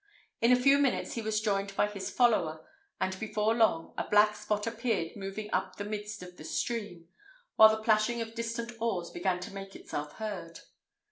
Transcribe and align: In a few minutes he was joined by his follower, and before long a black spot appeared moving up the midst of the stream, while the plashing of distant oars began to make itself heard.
In 0.41 0.51
a 0.51 0.55
few 0.59 0.79
minutes 0.79 1.13
he 1.13 1.21
was 1.21 1.39
joined 1.39 1.75
by 1.75 1.85
his 1.85 2.09
follower, 2.09 2.67
and 2.99 3.19
before 3.19 3.53
long 3.53 3.93
a 3.99 4.09
black 4.09 4.35
spot 4.35 4.65
appeared 4.65 5.15
moving 5.15 5.47
up 5.53 5.75
the 5.75 5.83
midst 5.85 6.23
of 6.23 6.37
the 6.37 6.43
stream, 6.43 7.07
while 7.55 7.69
the 7.69 7.83
plashing 7.83 8.19
of 8.19 8.33
distant 8.33 8.71
oars 8.81 9.11
began 9.11 9.39
to 9.41 9.53
make 9.53 9.75
itself 9.75 10.13
heard. 10.13 10.61